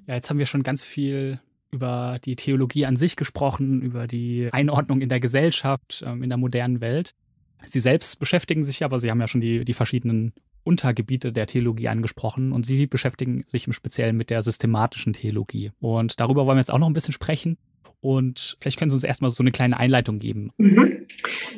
[0.09, 1.39] Ja, jetzt haben wir schon ganz viel
[1.71, 6.39] über die Theologie an sich gesprochen, über die Einordnung in der Gesellschaft, ähm, in der
[6.39, 7.15] modernen Welt.
[7.63, 10.33] Sie selbst beschäftigen sich aber, Sie haben ja schon die, die verschiedenen
[10.65, 15.73] Untergebiete der Theologie angesprochen und Sie beschäftigen sich im Speziellen mit der systematischen Theologie.
[15.79, 17.59] Und darüber wollen wir jetzt auch noch ein bisschen sprechen.
[18.01, 20.53] Und vielleicht können Sie uns erstmal so eine kleine Einleitung geben.
[20.57, 21.07] Mhm.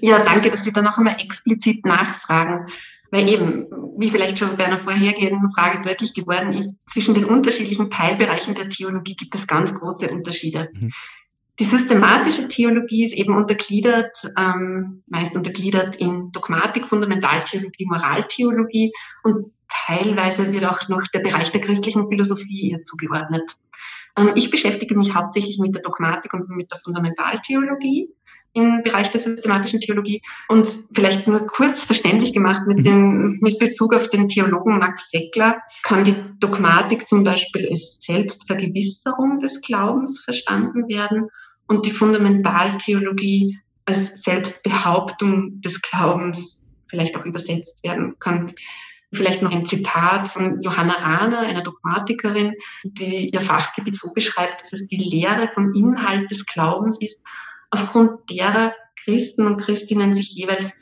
[0.01, 2.67] Ja, danke, dass Sie da noch einmal explizit nachfragen.
[3.11, 3.67] Weil eben,
[3.99, 8.71] wie vielleicht schon bei einer vorhergehenden Frage deutlich geworden ist, zwischen den unterschiedlichen Teilbereichen der
[8.71, 10.71] Theologie gibt es ganz große Unterschiede.
[10.73, 10.93] Mhm.
[11.59, 18.93] Die systematische Theologie ist eben untergliedert, ähm, meist untergliedert in Dogmatik, Fundamentaltheologie, Moraltheologie
[19.25, 23.57] und teilweise wird auch noch der Bereich der christlichen Philosophie ihr zugeordnet.
[24.17, 28.09] Ähm, ich beschäftige mich hauptsächlich mit der Dogmatik und mit der Fundamentaltheologie
[28.53, 32.85] im Bereich der systematischen Theologie und vielleicht nur kurz verständlich gemacht mit mhm.
[32.85, 39.41] dem, mit Bezug auf den Theologen Max Seckler kann die Dogmatik zum Beispiel als Selbstvergewisserung
[39.41, 41.29] des Glaubens verstanden werden
[41.69, 48.53] und die Fundamentaltheologie als Selbstbehauptung des Glaubens vielleicht auch übersetzt werden kann.
[49.13, 54.73] Vielleicht noch ein Zitat von Johanna Rahner, einer Dogmatikerin, die ihr Fachgebiet so beschreibt, dass
[54.73, 57.21] es die Lehre vom Inhalt des Glaubens ist,
[57.71, 60.75] aufgrund derer Christen und Christinnen sich jeweils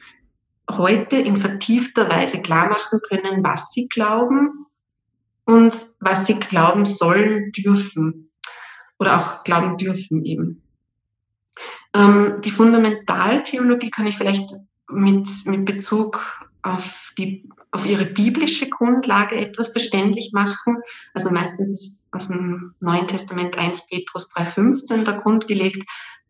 [0.71, 4.67] heute in vertiefter Weise klar machen können, was sie glauben
[5.45, 8.31] und was sie glauben sollen, dürfen
[8.99, 10.63] oder auch glauben dürfen eben.
[11.95, 14.57] Ähm, die Fundamentaltheologie kann ich vielleicht
[14.89, 20.79] mit, mit Bezug auf, die, auf ihre biblische Grundlage etwas verständlich machen.
[21.15, 25.89] Also meistens ist aus dem Neuen Testament 1 Petrus 3,15 der Grund gelegt,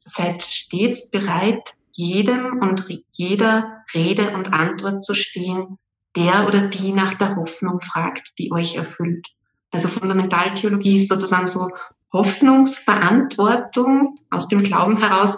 [0.09, 5.79] seid stets bereit, jedem und jeder Rede und Antwort zu stehen,
[6.17, 9.27] der oder die nach der Hoffnung fragt, die euch erfüllt.
[9.71, 11.69] Also Fundamentaltheologie ist sozusagen so
[12.13, 15.37] Hoffnungsverantwortung aus dem Glauben heraus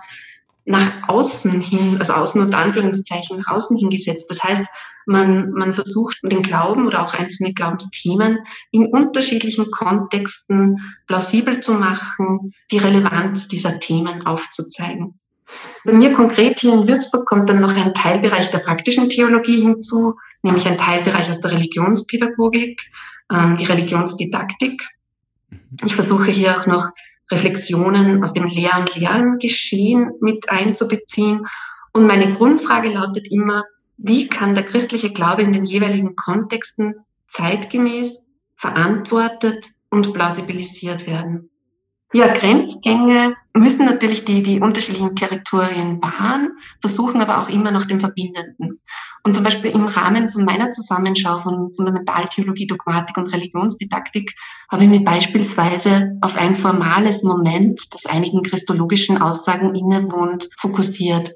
[0.71, 4.31] nach außen hin, also außen und Anführungszeichen nach außen hingesetzt.
[4.31, 4.63] Das heißt,
[5.05, 8.39] man, man versucht den Glauben oder auch einzelne Glaubensthemen
[8.71, 10.79] in unterschiedlichen Kontexten
[11.09, 15.19] plausibel zu machen, die Relevanz dieser Themen aufzuzeigen.
[15.85, 20.15] Bei mir konkret hier in Würzburg kommt dann noch ein Teilbereich der praktischen Theologie hinzu,
[20.43, 22.81] nämlich ein Teilbereich aus der Religionspädagogik,
[23.33, 24.83] ähm, die Religionsdidaktik.
[25.85, 26.91] Ich versuche hier auch noch
[27.31, 31.47] Reflexionen aus dem Lehr- und Lerngeschehen mit einzubeziehen.
[31.93, 33.65] Und meine Grundfrage lautet immer,
[33.97, 36.95] wie kann der christliche Glaube in den jeweiligen Kontexten
[37.29, 38.21] zeitgemäß,
[38.57, 41.51] verantwortet und plausibilisiert werden?
[42.13, 48.01] Ja, Grenzgänge müssen natürlich die, die unterschiedlichen Territorien wahren, versuchen aber auch immer nach dem
[48.01, 48.81] Verbindenden.
[49.23, 54.35] Und zum Beispiel im Rahmen von meiner Zusammenschau von Fundamentaltheologie, Dogmatik und Religionsdidaktik
[54.71, 61.35] habe ich mich beispielsweise auf ein formales Moment, das einigen christologischen Aussagen innewohnt, fokussiert.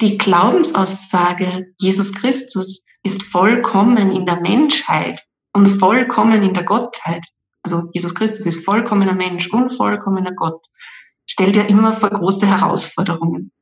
[0.00, 5.22] Die Glaubensaussage, Jesus Christus ist vollkommen in der Menschheit
[5.52, 7.24] und vollkommen in der Gottheit,
[7.62, 10.66] also Jesus Christus ist vollkommener Mensch und vollkommener Gott,
[11.26, 13.52] stellt ja immer vor große Herausforderungen.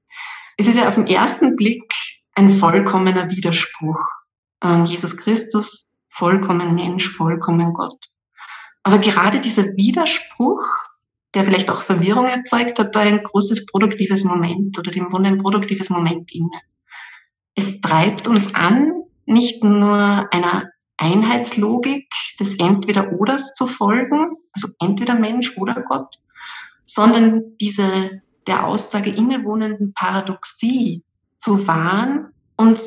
[0.57, 1.93] Es ist ja auf den ersten Blick
[2.35, 4.01] ein vollkommener Widerspruch.
[4.63, 8.07] Ähm, Jesus Christus, vollkommen Mensch, vollkommen Gott.
[8.83, 10.65] Aber gerade dieser Widerspruch,
[11.35, 15.43] der vielleicht auch Verwirrung erzeugt, hat da ein großes produktives Moment oder dem Wunder ein
[15.43, 16.51] produktives Moment inne.
[17.55, 25.57] Es treibt uns an, nicht nur einer Einheitslogik des Entweder-Oders zu folgen, also entweder Mensch
[25.57, 26.19] oder Gott,
[26.95, 31.05] sondern diese der Aussage innewohnenden Paradoxie
[31.39, 32.81] zu wahren und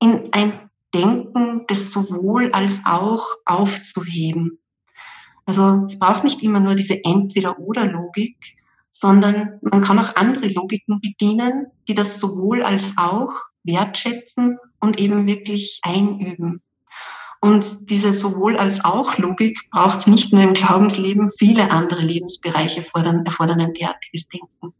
[0.00, 4.58] in ein Denken des sowohl als auch aufzuheben.
[5.44, 8.36] Also es braucht nicht immer nur diese Entweder-oder-Logik,
[8.90, 13.32] sondern man kann auch andere Logiken bedienen, die das sowohl als auch
[13.64, 16.62] wertschätzen und eben wirklich einüben.
[17.40, 22.78] Und diese sowohl als auch Logik braucht es nicht nur im Glaubensleben, viele andere Lebensbereiche
[22.78, 24.74] erfordern, erfordern ein derartiges Denken.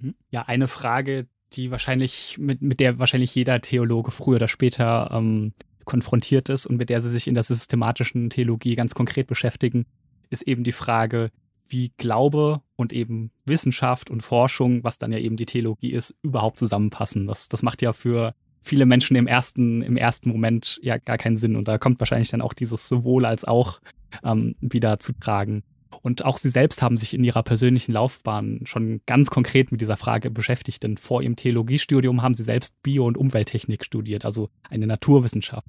[0.00, 0.14] Mhm.
[0.30, 5.54] Ja, eine Frage, die wahrscheinlich, mit, mit der wahrscheinlich jeder Theologe früher oder später ähm,
[5.84, 9.86] konfrontiert ist und mit der sie sich in der systematischen Theologie ganz konkret beschäftigen,
[10.30, 11.30] ist eben die Frage,
[11.68, 16.58] wie Glaube und eben Wissenschaft und Forschung, was dann ja eben die Theologie ist, überhaupt
[16.58, 17.26] zusammenpassen.
[17.26, 21.36] Das, das macht ja für viele Menschen im ersten, im ersten Moment ja gar keinen
[21.36, 21.54] Sinn.
[21.54, 23.80] Und da kommt wahrscheinlich dann auch dieses sowohl als auch
[24.24, 25.62] ähm, wieder zu tragen.
[26.02, 29.96] Und auch Sie selbst haben sich in Ihrer persönlichen Laufbahn schon ganz konkret mit dieser
[29.96, 34.86] Frage beschäftigt, denn vor Ihrem Theologiestudium haben Sie selbst Bio- und Umwelttechnik studiert, also eine
[34.86, 35.68] Naturwissenschaft.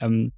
[0.00, 0.32] Ähm,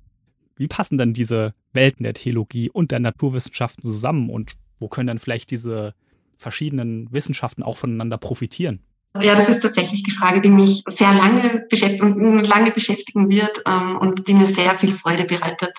[0.54, 5.18] wie passen dann diese Welten der Theologie und der Naturwissenschaften zusammen und wo können dann
[5.18, 5.94] vielleicht diese
[6.38, 8.80] verschiedenen Wissenschaften auch voneinander profitieren?
[9.22, 13.98] Ja, das ist tatsächlich die Frage, die mich sehr lange beschäftigen, lange beschäftigen wird ähm,
[13.98, 15.72] und die mir sehr viel Freude bereitet.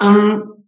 [0.00, 0.64] Ähm,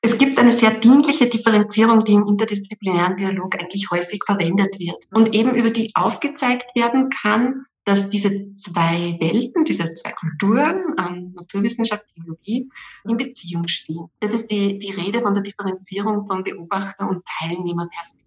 [0.00, 5.34] es gibt eine sehr dienliche Differenzierung, die im interdisziplinären Dialog eigentlich häufig verwendet wird und
[5.34, 12.04] eben über die aufgezeigt werden kann, dass diese zwei Welten, diese zwei Kulturen, ähm, Naturwissenschaft,
[12.14, 12.70] Theologie,
[13.04, 14.10] in Beziehung stehen.
[14.20, 18.23] Das ist die, die Rede von der Differenzierung von Beobachter- und Teilnehmerperspektive.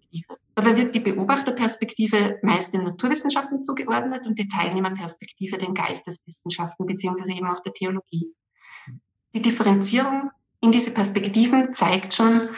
[0.54, 7.46] Dabei wird die Beobachterperspektive meist den Naturwissenschaften zugeordnet und die Teilnehmerperspektive den Geisteswissenschaften beziehungsweise eben
[7.46, 8.34] auch der Theologie.
[9.34, 12.48] Die Differenzierung in diese Perspektiven zeigt schon,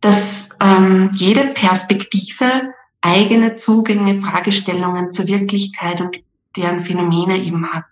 [0.00, 6.22] dass ähm, jede Perspektive eigene Zugänge, Fragestellungen zur Wirklichkeit und
[6.56, 7.84] deren Phänomene eben hat.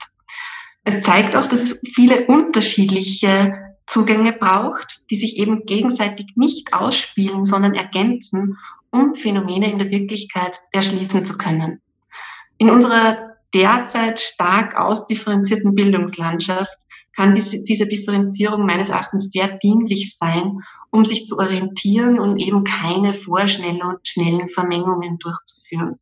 [0.85, 7.45] Es zeigt auch, dass es viele unterschiedliche Zugänge braucht, die sich eben gegenseitig nicht ausspielen,
[7.45, 8.59] sondern ergänzen,
[8.91, 11.81] um Phänomene in der Wirklichkeit erschließen zu können.
[12.59, 16.77] In unserer derzeit stark ausdifferenzierten Bildungslandschaft
[17.17, 23.13] kann diese, Differenzierung meines Erachtens sehr dienlich sein, um sich zu orientieren und eben keine
[23.13, 25.99] vorschnellen und schnellen Vermengungen durchzuführen.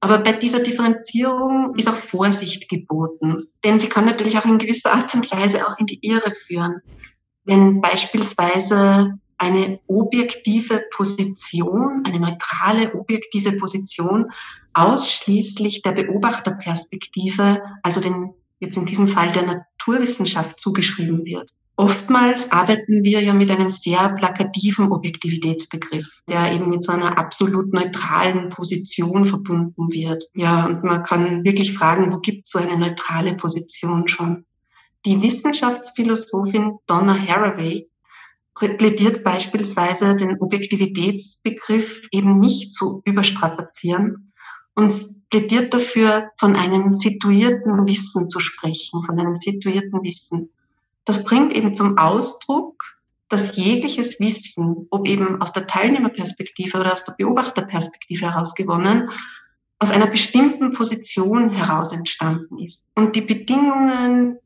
[0.00, 4.92] Aber bei dieser Differenzierung ist auch Vorsicht geboten, denn sie kann natürlich auch in gewisser
[4.92, 6.80] Art und Weise auch in die Irre führen.
[7.44, 14.30] Wenn beispielsweise eine objektive Position, eine neutrale objektive Position
[14.72, 21.52] ausschließlich der Beobachterperspektive, also den, jetzt in diesem Fall der Naturwissenschaft zugeschrieben wird.
[21.78, 27.72] Oftmals arbeiten wir ja mit einem sehr plakativen Objektivitätsbegriff, der eben mit so einer absolut
[27.72, 30.24] neutralen Position verbunden wird.
[30.34, 34.44] Ja, und man kann wirklich fragen, wo gibt es so eine neutrale Position schon?
[35.06, 37.88] Die Wissenschaftsphilosophin Donna Haraway
[38.56, 44.32] plädiert beispielsweise den Objektivitätsbegriff eben nicht zu überstrapazieren
[44.74, 44.92] und
[45.30, 50.50] plädiert dafür, von einem situierten Wissen zu sprechen, von einem situierten Wissen.
[51.08, 52.84] Das bringt eben zum Ausdruck,
[53.30, 59.08] dass jegliches Wissen, ob eben aus der Teilnehmerperspektive oder aus der Beobachterperspektive herausgewonnen,
[59.78, 62.84] aus einer bestimmten Position heraus entstanden ist.
[62.94, 64.36] Und die Bedingungen,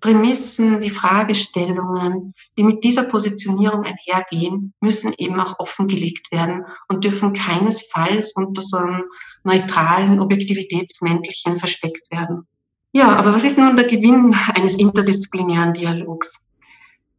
[0.00, 7.32] Prämissen, die Fragestellungen, die mit dieser Positionierung einhergehen, müssen eben auch offengelegt werden und dürfen
[7.32, 9.04] keinesfalls unter so einem
[9.42, 12.46] neutralen Objektivitätsmäntelchen versteckt werden.
[12.96, 16.44] Ja, aber was ist nun der Gewinn eines interdisziplinären Dialogs?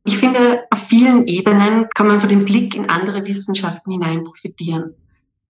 [0.05, 4.93] Ich finde, auf vielen Ebenen kann man von dem Blick in andere Wissenschaften hinein profitieren.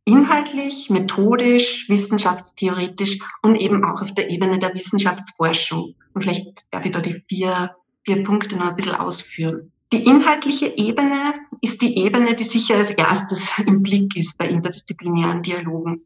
[0.03, 5.93] Inhaltlich, methodisch, wissenschaftstheoretisch und eben auch auf der Ebene der Wissenschaftsforschung.
[6.15, 9.71] Und vielleicht darf ich da die vier, vier Punkte noch ein bisschen ausführen.
[9.93, 15.43] Die inhaltliche Ebene ist die Ebene, die sicher als erstes im Blick ist bei interdisziplinären
[15.43, 16.05] Dialogen.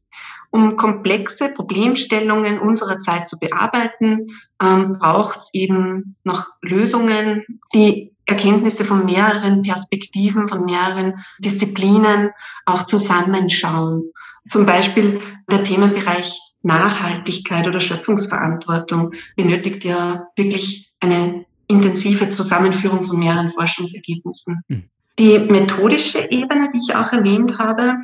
[0.52, 4.28] Um komplexe Problemstellungen unserer Zeit zu bearbeiten,
[4.62, 12.32] ähm, braucht es eben noch Lösungen, die Erkenntnisse von mehreren Perspektiven, von mehreren Disziplinen
[12.66, 14.12] auch zusammenschauen.
[14.48, 21.46] Zum Beispiel der Themenbereich Nachhaltigkeit oder Schöpfungsverantwortung benötigt ja wirklich eine
[21.80, 24.62] intensive Zusammenführung von mehreren Forschungsergebnissen.
[24.68, 24.90] Mhm.
[25.18, 27.96] Die methodische Ebene, die ich auch erwähnt habe,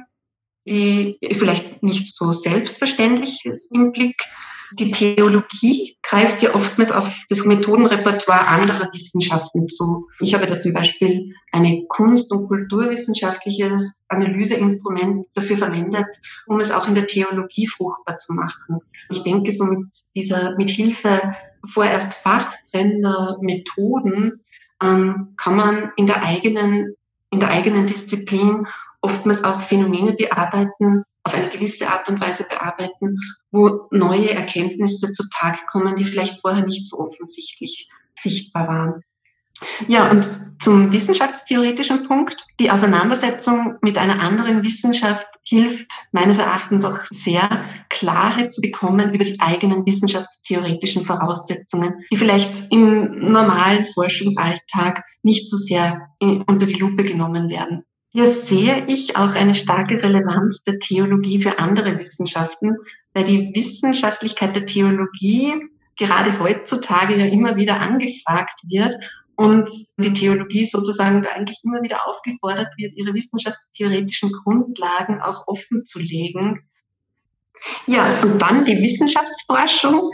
[0.67, 4.21] die vielleicht nicht so selbstverständlich ist im Blick.
[4.73, 10.07] Die Theologie greift ja oftmals auf das Methodenrepertoire anderer Wissenschaften zu.
[10.19, 16.07] Ich habe da zum Beispiel eine kunst- und kulturwissenschaftliches Analyseinstrument dafür verwendet,
[16.47, 18.79] um es auch in der Theologie fruchtbar zu machen.
[19.09, 21.35] Ich denke, so mit dieser, mit Hilfe
[21.67, 24.43] vorerst fachfremder Methoden
[24.81, 26.95] ähm, kann man in der eigenen,
[27.31, 28.67] in der eigenen Disziplin
[29.01, 33.19] oftmals auch Phänomene bearbeiten, auf eine gewisse Art und Weise bearbeiten,
[33.51, 37.89] wo neue Erkenntnisse zutage kommen, die vielleicht vorher nicht so offensichtlich
[38.19, 39.03] sichtbar waren.
[39.87, 40.27] Ja, und
[40.59, 42.45] zum wissenschaftstheoretischen Punkt.
[42.59, 47.49] Die Auseinandersetzung mit einer anderen Wissenschaft hilft meines Erachtens auch sehr,
[47.89, 55.55] Klarheit zu bekommen über die eigenen wissenschaftstheoretischen Voraussetzungen, die vielleicht im normalen Forschungsalltag nicht so
[55.55, 57.83] sehr unter die Lupe genommen werden.
[58.11, 62.77] Hier sehe ich auch eine starke Relevanz der Theologie für andere Wissenschaften,
[63.13, 65.53] weil die Wissenschaftlichkeit der Theologie
[65.97, 68.95] gerade heutzutage ja immer wieder angefragt wird
[69.35, 75.83] und die Theologie sozusagen da eigentlich immer wieder aufgefordert wird, ihre wissenschaftstheoretischen Grundlagen auch offen
[75.85, 76.63] zu legen.
[77.87, 80.11] Ja, und dann die Wissenschaftsforschung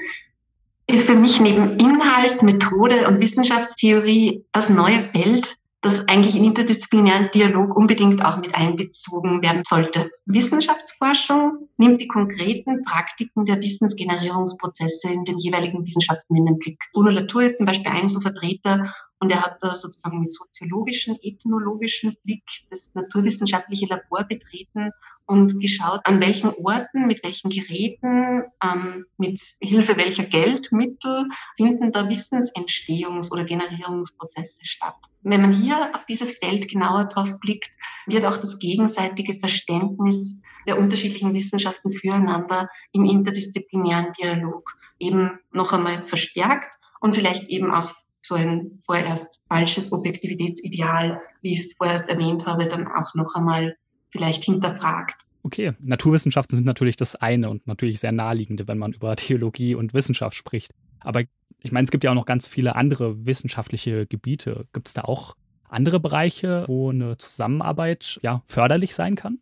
[0.87, 7.29] ist für mich neben Inhalt, Methode und Wissenschaftstheorie das neue Feld, das eigentlich in interdisziplinären
[7.33, 10.11] Dialog unbedingt auch mit einbezogen werden sollte.
[10.25, 16.79] Wissenschaftsforschung nimmt die konkreten Praktiken der Wissensgenerierungsprozesse in den jeweiligen Wissenschaften in den Blick.
[16.93, 21.17] Bruno Latour ist zum Beispiel ein so Vertreter und er hat da sozusagen mit soziologischen,
[21.21, 24.89] ethnologischen Blick das naturwissenschaftliche Labor betreten
[25.27, 32.01] und geschaut, an welchen Orten, mit welchen Geräten, ähm, mit Hilfe welcher Geldmittel finden da
[32.07, 34.95] Wissensentstehungs- oder Generierungsprozesse statt.
[35.21, 37.69] Wenn man hier auf dieses Feld genauer drauf blickt,
[38.07, 40.35] wird auch das gegenseitige Verständnis
[40.67, 47.91] der unterschiedlichen Wissenschaften füreinander im interdisziplinären Dialog eben noch einmal verstärkt und vielleicht eben auch
[48.31, 53.75] so ein vorerst falsches Objektivitätsideal, wie ich es vorerst erwähnt habe, dann auch noch einmal
[54.09, 55.23] vielleicht hinterfragt.
[55.43, 59.93] Okay, Naturwissenschaften sind natürlich das eine und natürlich sehr naheliegende, wenn man über Theologie und
[59.93, 60.71] Wissenschaft spricht.
[61.01, 61.23] Aber
[61.61, 64.65] ich meine, es gibt ja auch noch ganz viele andere wissenschaftliche Gebiete.
[64.71, 65.35] Gibt es da auch
[65.67, 69.39] andere Bereiche, wo eine Zusammenarbeit ja, förderlich sein kann?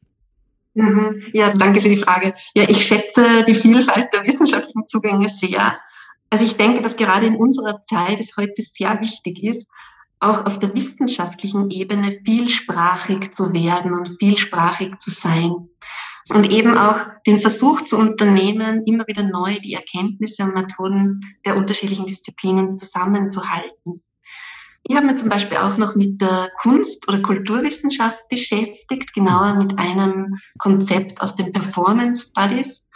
[0.74, 1.22] Mhm.
[1.34, 2.34] Ja, danke für die Frage.
[2.56, 5.78] Ja, ich schätze die Vielfalt der wissenschaftlichen Zugänge sehr.
[6.30, 9.68] Also ich denke, dass gerade in unserer Zeit es heute sehr wichtig ist,
[10.20, 15.70] auch auf der wissenschaftlichen Ebene vielsprachig zu werden und vielsprachig zu sein.
[16.30, 21.58] Und eben auch den Versuch zu unternehmen, immer wieder neu die Erkenntnisse und Methoden der
[21.58, 24.04] unterschiedlichen Disziplinen zusammenzuhalten.
[24.84, 29.78] Ich habe mich zum Beispiel auch noch mit der Kunst- oder Kulturwissenschaft beschäftigt, genauer mit
[29.80, 32.88] einem Konzept aus den Performance Studies.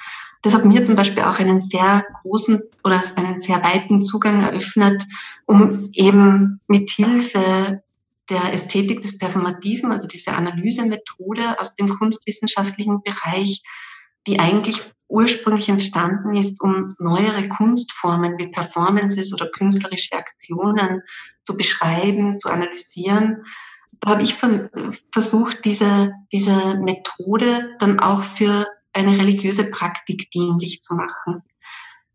[0.44, 5.04] Das hat mir zum Beispiel auch einen sehr großen oder einen sehr weiten Zugang eröffnet,
[5.46, 7.82] um eben mit Hilfe
[8.30, 13.64] der Ästhetik des Performativen, also diese Analysemethode aus dem kunstwissenschaftlichen Bereich,
[14.28, 21.04] die eigentlich ursprünglich entstanden ist, um neuere Kunstformen wie Performances oder künstlerische Aktionen
[21.42, 23.46] zu beschreiben, zu analysieren.
[24.02, 24.36] Da habe ich
[25.14, 31.44] versucht, diese, diese Methode dann auch für eine religiöse Praktik dienlich zu machen.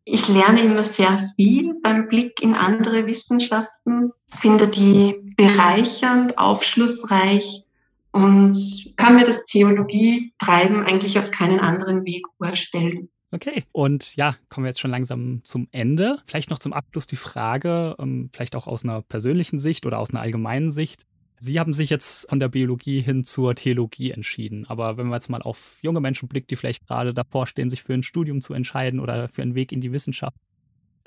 [0.05, 7.64] Ich lerne immer sehr viel beim Blick in andere Wissenschaften, finde die bereichernd, aufschlussreich
[8.12, 8.57] und
[8.97, 13.11] kann mir das Theologie-Treiben eigentlich auf keinen anderen Weg vorstellen.
[13.31, 16.18] Okay, und ja, kommen wir jetzt schon langsam zum Ende.
[16.24, 20.11] Vielleicht noch zum Abschluss die Frage, ähm, vielleicht auch aus einer persönlichen Sicht oder aus
[20.11, 21.05] einer allgemeinen Sicht.
[21.41, 24.66] Sie haben sich jetzt von der Biologie hin zur Theologie entschieden.
[24.66, 27.82] Aber wenn man jetzt mal auf junge Menschen blickt, die vielleicht gerade davor stehen, sich
[27.82, 30.36] für ein Studium zu entscheiden oder für einen Weg in die Wissenschaft,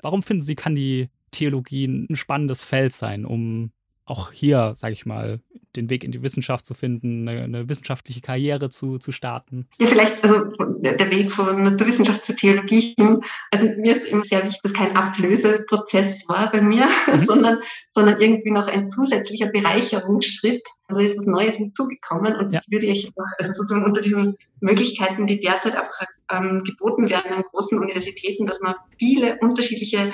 [0.00, 3.72] warum finden Sie, kann die Theologie ein spannendes Feld sein, um
[4.04, 5.40] auch hier, sage ich mal,
[5.76, 9.68] den Weg in die Wissenschaft zu finden, eine, eine, wissenschaftliche Karriere zu, zu starten?
[9.78, 10.44] Ja, vielleicht also
[10.80, 12.94] der Weg von Naturwissenschaft zur Theologie.
[13.50, 17.24] Also mir ist immer sehr wichtig, dass kein Ablöseprozess war bei mir, mhm.
[17.24, 17.58] sondern,
[17.92, 20.62] sondern irgendwie noch ein zusätzlicher Bereicherungsschritt.
[20.88, 22.58] Also ist was Neues hinzugekommen und ja.
[22.58, 25.88] das würde ich auch, also sozusagen unter diesen Möglichkeiten, die derzeit auch
[26.30, 30.12] ähm, geboten werden an großen Universitäten, dass man viele unterschiedliche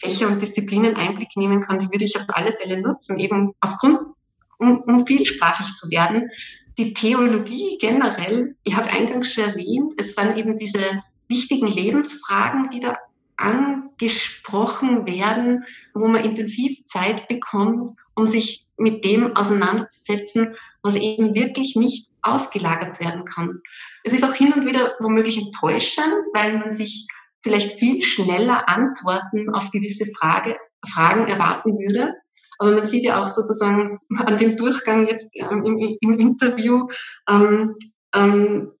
[0.00, 4.00] Fächer und Disziplinen Einblick nehmen kann, die würde ich auf alle Fälle nutzen, eben aufgrund,
[4.58, 6.30] um, um vielsprachig zu werden.
[6.78, 12.80] Die Theologie generell, ich habe eingangs schon erwähnt, es sind eben diese wichtigen Lebensfragen, die
[12.80, 12.96] da
[13.36, 21.76] angesprochen werden, wo man intensiv Zeit bekommt, um sich mit dem auseinanderzusetzen, was eben wirklich
[21.76, 23.60] nicht ausgelagert werden kann.
[24.04, 27.06] Es ist auch hin und wieder womöglich enttäuschend, weil man sich
[27.42, 30.56] vielleicht viel schneller Antworten auf gewisse Frage,
[30.88, 32.14] Fragen erwarten würde.
[32.58, 36.88] Aber man sieht ja auch sozusagen an dem Durchgang jetzt ähm, im, im, Interview,
[37.28, 37.74] ähm,
[38.14, 38.72] ähm,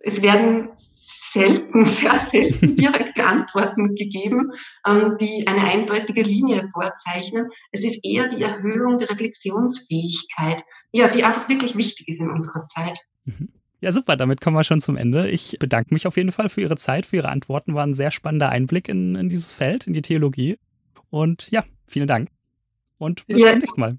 [0.00, 4.52] es werden selten, sehr selten direkte Antworten gegeben,
[4.86, 7.50] ähm, die eine eindeutige Linie vorzeichnen.
[7.70, 12.66] Es ist eher die Erhöhung der Reflexionsfähigkeit, ja, die einfach wirklich wichtig ist in unserer
[12.68, 12.98] Zeit.
[13.24, 13.52] Mhm.
[13.80, 15.30] Ja, super, damit kommen wir schon zum Ende.
[15.30, 17.74] Ich bedanke mich auf jeden Fall für Ihre Zeit, für Ihre Antworten.
[17.74, 20.58] War ein sehr spannender Einblick in, in dieses Feld, in die Theologie.
[21.10, 22.28] Und ja, vielen Dank.
[22.98, 23.50] Und bis ja.
[23.50, 23.98] zum nächsten Mal.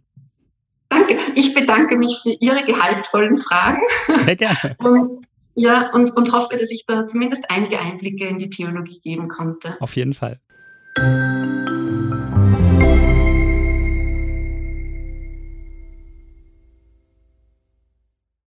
[0.89, 1.17] Danke.
[1.35, 3.81] Ich bedanke mich für Ihre gehaltvollen Fragen.
[4.25, 4.75] Sehr gerne.
[4.79, 5.25] Und,
[5.55, 9.75] ja, und, und hoffe, dass ich da zumindest einige Einblicke in die Theologie geben konnte.
[9.81, 10.39] Auf jeden Fall.